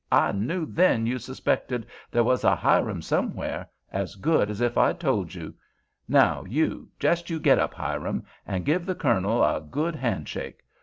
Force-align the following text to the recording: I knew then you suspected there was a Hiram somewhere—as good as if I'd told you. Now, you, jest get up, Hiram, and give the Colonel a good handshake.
I 0.11 0.31
knew 0.31 0.65
then 0.65 1.05
you 1.05 1.19
suspected 1.19 1.85
there 2.09 2.23
was 2.23 2.43
a 2.43 2.55
Hiram 2.55 3.03
somewhere—as 3.03 4.15
good 4.15 4.49
as 4.49 4.59
if 4.59 4.75
I'd 4.75 4.99
told 4.99 5.35
you. 5.35 5.53
Now, 6.07 6.43
you, 6.43 6.89
jest 6.99 7.27
get 7.43 7.59
up, 7.59 7.75
Hiram, 7.75 8.23
and 8.47 8.65
give 8.65 8.87
the 8.87 8.95
Colonel 8.95 9.43
a 9.43 9.61
good 9.61 9.93
handshake. 9.95 10.61